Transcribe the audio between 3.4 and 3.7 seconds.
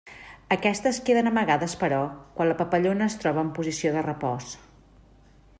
en